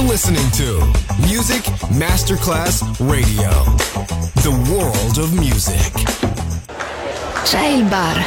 You're 0.00 0.08
listening 0.08 0.50
to 0.52 0.80
Music 1.28 1.62
Masterclass 1.90 2.80
Radio. 3.00 3.50
The 4.40 4.50
world 4.70 5.18
of 5.18 5.30
music. 5.34 5.92
C'è 7.42 7.66
il 7.66 7.84
bar. 7.84 8.24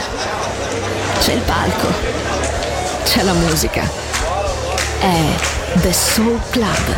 C'è 1.20 1.33
il 1.33 1.41
palco. 1.41 1.88
C'è 3.05 3.23
la 3.23 3.33
musica. 3.33 3.89
È 4.99 5.36
The 5.81 5.94
Soul 5.94 6.40
Club. 6.51 6.96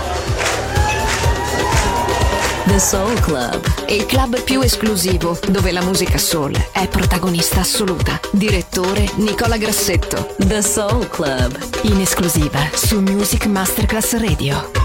The 2.65 2.79
Soul 2.79 3.17
Club, 3.21 3.85
il 3.87 4.05
club 4.05 4.41
più 4.41 4.59
esclusivo 4.59 5.39
dove 5.47 5.71
la 5.71 5.83
musica 5.83 6.17
soul 6.17 6.53
è 6.73 6.85
protagonista 6.89 7.61
assoluta. 7.61 8.24
Direttore 8.35 9.09
Nicola 9.15 9.57
Grassetto. 9.57 10.35
The 10.37 10.61
Soul 10.61 11.07
Club, 11.07 11.57
in 11.83 12.01
esclusiva 12.01 12.69
su 12.73 12.99
Music 12.99 13.45
Masterclass 13.45 14.17
Radio. 14.17 14.84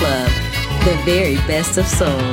Club, 0.00 0.30
the 0.84 0.98
very 1.04 1.36
best 1.46 1.76
of 1.76 1.86
soul. 1.86 2.32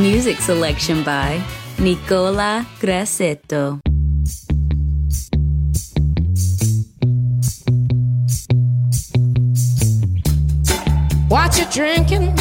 Music 0.00 0.38
selection 0.38 1.02
by 1.02 1.42
Nicola 1.76 2.64
Grassetto. 2.78 3.80
What 11.28 11.58
you 11.58 11.64
drinking? 11.72 12.32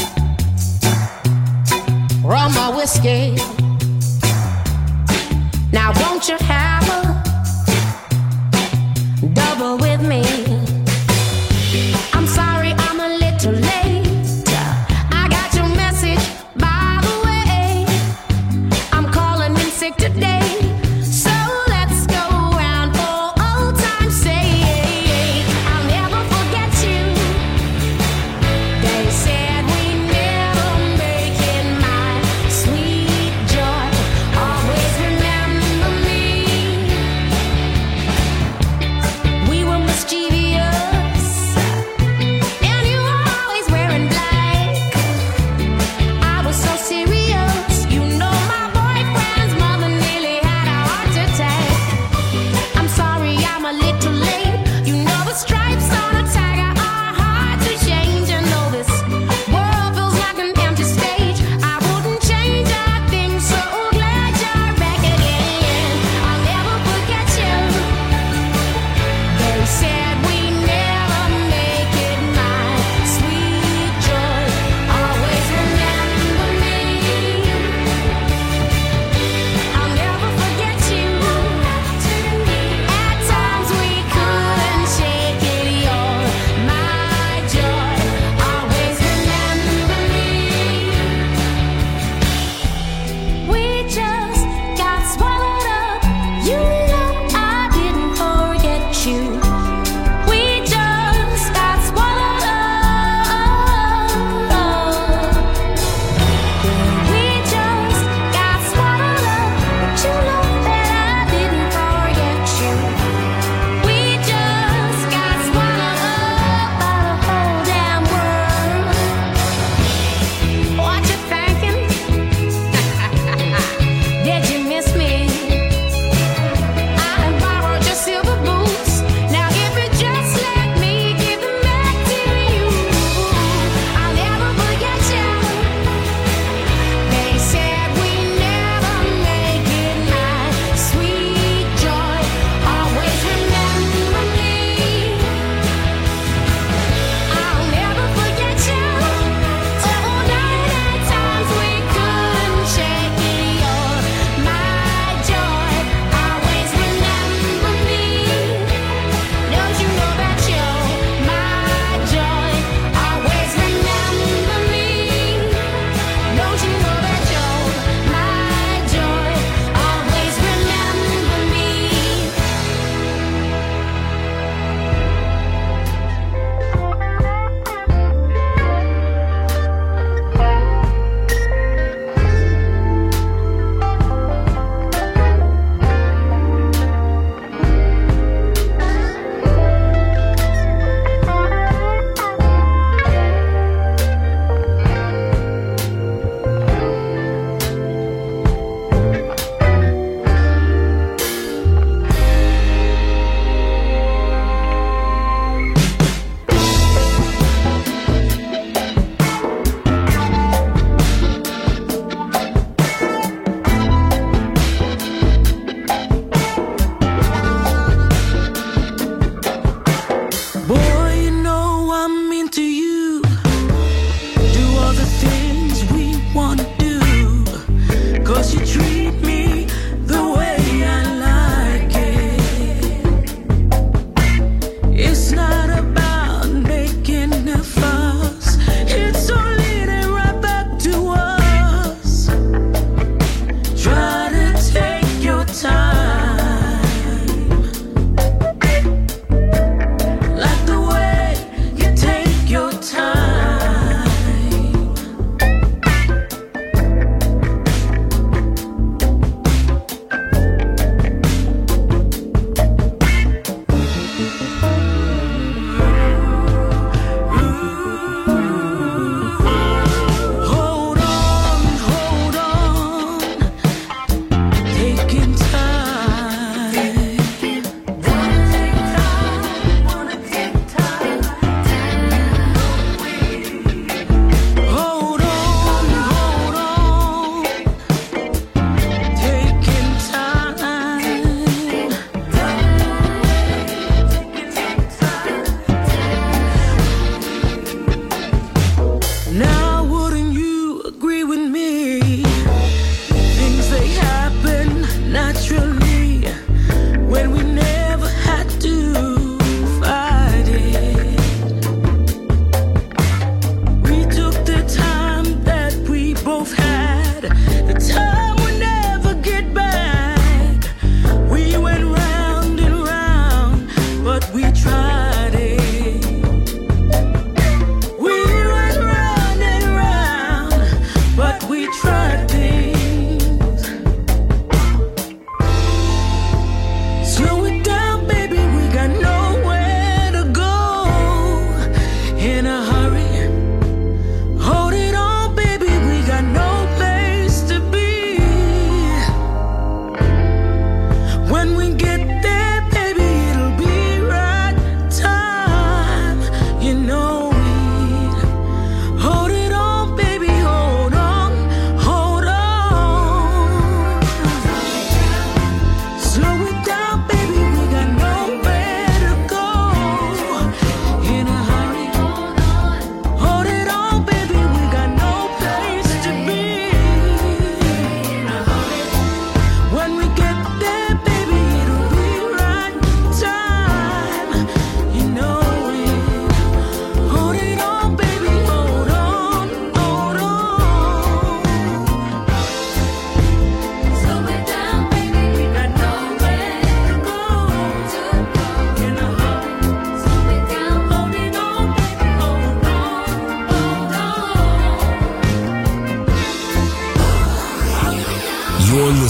Rum 2.24 2.56
or 2.56 2.78
whiskey? 2.78 3.36
Now 5.74 5.94
won't 6.00 6.30
you 6.30 6.38
have 6.42 6.88
a 9.24 9.28
double 9.34 9.78
with 9.80 10.08
me? 10.08 10.49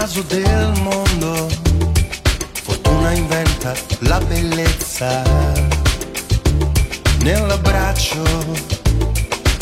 naso 0.00 0.22
del 0.22 0.72
mondo. 0.80 1.46
Fortuna 2.62 3.12
inventa 3.12 3.74
la 4.00 4.18
bellezza 4.20 5.22
nell'abbraccio 7.18 8.22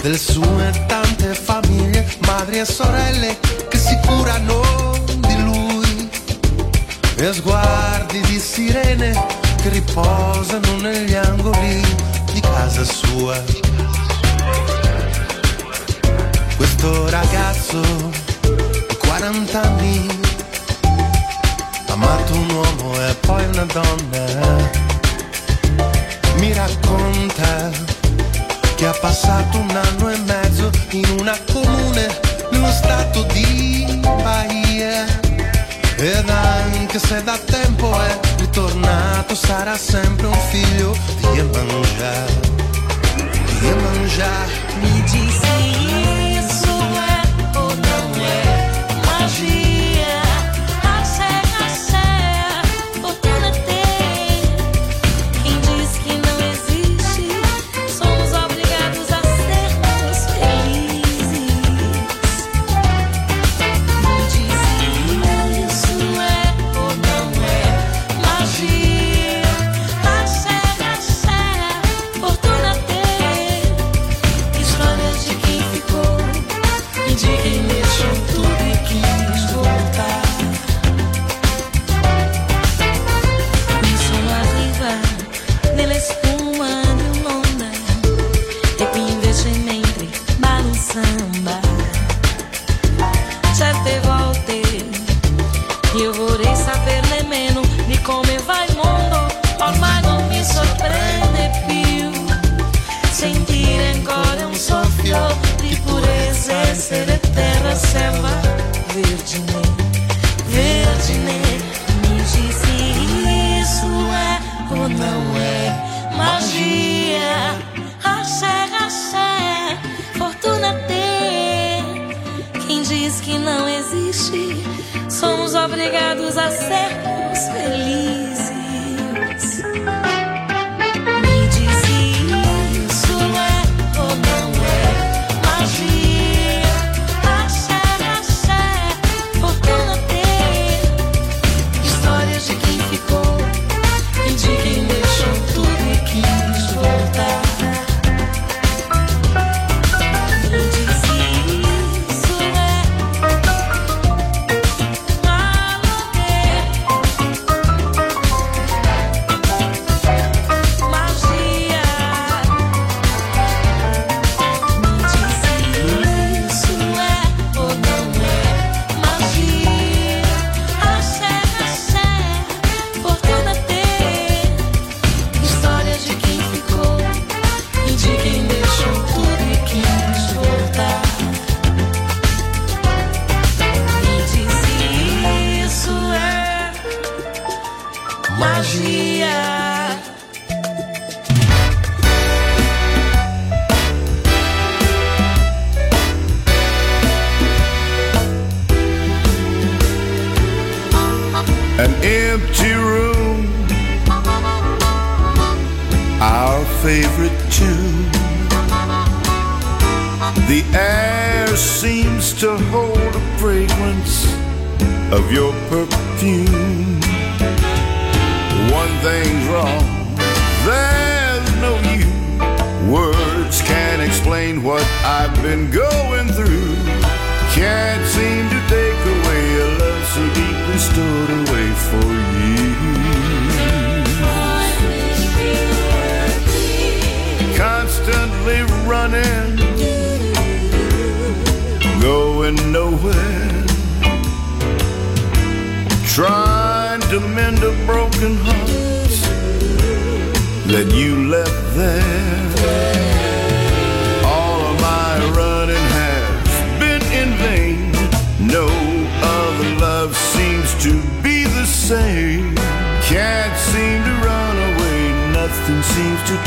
delle 0.01 0.17
sue 0.17 0.85
tante 0.87 1.35
famiglie, 1.35 2.07
madri 2.21 2.61
e 2.61 2.65
sorelle 2.65 3.37
che 3.69 3.79
si 3.79 3.99
curano 4.07 4.63
di 5.27 5.43
lui. 5.43 6.09
E 7.17 7.33
sguardi 7.33 8.21
di 8.21 8.39
sirene 8.39 9.11
che 9.61 9.71
riposano 9.71 10.77
negli 10.81 11.15
angoli 11.15 11.83
di 12.33 12.41
casa 12.41 12.85
sua. 12.85 13.43
Questo 16.57 17.11
ragazzo 17.11 17.81
40 19.01 19.63
anni 19.63 20.28
amato 21.99 22.35
un 22.35 22.51
uomo 22.51 22.95
e 23.09 23.15
poi 23.27 23.45
una 23.47 23.65
donna. 23.65 24.71
Mi 26.37 26.53
racconta 26.53 27.71
che 28.77 28.87
ha 28.87 28.97
passato 29.01 29.59
un 29.59 29.71
anno 29.71 30.11
e 30.11 30.19
mezzo 30.19 30.71
in 30.91 31.17
una 31.19 31.37
comune 31.53 32.21
nello 32.53 32.71
stato 32.71 33.23
di 33.33 34.01
Bahia 34.01 35.07
ed 35.97 36.29
anche 36.29 36.99
se 37.01 37.23
da 37.25 37.37
tempo 37.37 37.93
è 38.01 38.19
ritornato 38.37 39.35
sarà 39.35 39.77
sempre 39.77 40.27
un 40.27 40.41
figlio 40.51 40.97
di 41.33 41.39
Emanjá 41.41 42.27
di 43.59 43.67
Emanjá 43.67 44.47
mi 44.81 45.05
io. 45.11 46.28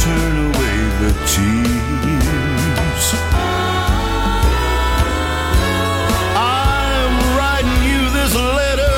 Turn 0.01 0.35
away 0.47 0.77
the 1.01 1.11
tears. 1.29 3.05
I'm 6.35 7.13
writing 7.37 7.81
you 7.91 8.01
this 8.17 8.33
letter 8.33 8.97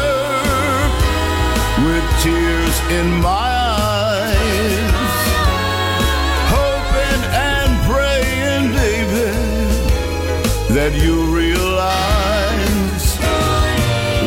with 1.85 2.05
tears 2.23 2.75
in 2.99 3.07
my 3.21 3.51
eyes, 3.99 5.17
hoping 6.55 7.21
and 7.51 7.71
praying, 7.89 8.65
baby, 8.71 9.31
that 10.73 10.93
you 11.03 11.15
realize 11.35 13.05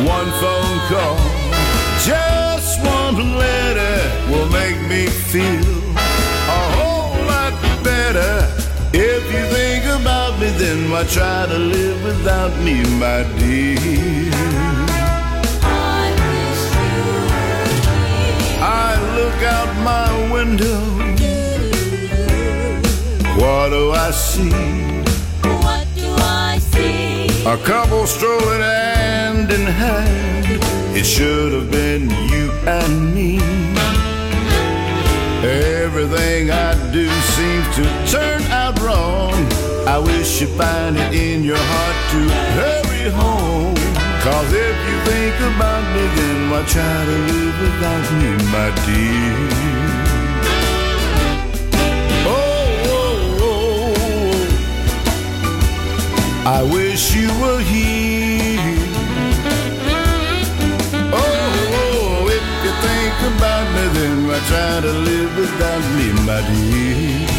one 0.05 0.29
phone 0.41 0.79
call, 0.91 1.17
just 2.05 2.79
one 2.85 3.35
letter 3.35 3.97
will 4.29 4.49
make 4.49 4.79
me 4.87 5.07
feel 5.07 5.76
why 10.97 11.03
try 11.03 11.45
to 11.45 11.59
live 11.59 12.03
without 12.03 12.53
me, 12.65 12.81
my 12.97 13.21
dear? 13.37 14.31
I 18.59 18.89
look 19.17 19.39
out 19.55 19.71
my 19.91 20.09
window. 20.33 20.79
What 23.39 23.69
do 23.69 23.91
I 23.91 24.09
see? 24.09 24.49
What 25.65 25.85
do 25.95 26.09
I 26.47 26.57
see? 26.71 27.27
A 27.45 27.57
couple 27.57 28.07
strolling 28.07 28.61
hand 28.61 29.51
in 29.51 29.67
hand. 29.67 30.47
It 30.97 31.05
should 31.05 31.51
have 31.53 31.69
been 31.69 32.09
you 32.31 32.45
and 32.65 33.13
me. 33.13 33.37
Everything 35.45 36.49
I 36.49 36.73
do 36.91 37.07
seems 37.35 37.67
to 37.75 37.83
turn 38.11 38.41
out 38.61 38.79
wrong. 38.79 39.06
I 39.87 39.99
wish 39.99 40.41
you 40.41 40.47
find 40.47 40.97
it 40.97 41.13
in 41.13 41.45
your 41.45 41.55
heart 41.57 41.97
to 42.11 42.19
hurry 42.59 43.09
home. 43.09 43.73
Cause 44.21 44.51
if 44.51 44.77
you 44.89 44.97
think 45.07 45.35
about 45.55 45.83
me, 45.95 46.03
then 46.17 46.49
why 46.51 46.61
try 46.65 47.05
to 47.09 47.17
live 47.31 47.55
without 47.63 48.05
me, 48.19 48.29
my 48.51 48.69
dear? 48.85 49.37
Oh, 52.27 52.67
oh, 52.99 53.45
oh. 53.47 53.95
I 56.45 56.59
wish 56.63 57.15
you 57.15 57.29
were 57.41 57.61
here. 57.61 58.75
Oh, 61.15 61.39
oh, 61.79 62.27
if 62.37 62.45
you 62.63 62.73
think 62.85 63.17
about 63.31 63.65
me, 63.73 63.83
then 63.97 64.15
why 64.27 64.39
try 64.51 64.73
to 64.81 64.93
live 65.09 65.31
without 65.37 65.83
me, 65.95 66.07
my 66.27 66.41
dear? 66.51 67.36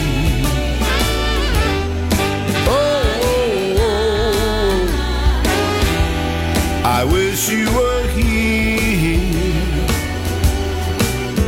I 6.98 7.04
wish 7.04 7.48
you 7.48 7.64
were 7.76 8.08
here. 8.08 9.20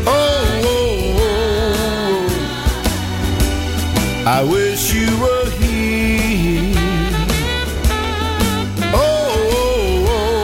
Oh, 0.07 0.61
oh, 0.65 1.17
oh, 1.27 2.29
I 4.29 4.45
wish 4.45 4.95
you 4.95 5.09
were 5.19 5.51
here. 5.59 6.75
Oh, 8.95 9.01
oh, 9.59 10.07
oh, 10.09 10.39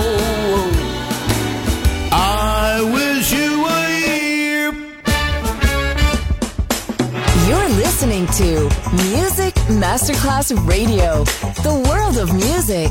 oh, 2.11 2.11
I 2.11 2.83
wish 2.93 3.33
you 3.33 3.63
were 3.63 3.89
here. 4.03 4.73
You're 7.47 7.71
listening 7.79 8.27
to 8.41 8.69
Music 9.13 9.55
Masterclass 9.71 10.51
Radio, 10.67 11.23
the 11.63 11.75
world 11.89 12.17
of 12.19 12.35
music. 12.35 12.91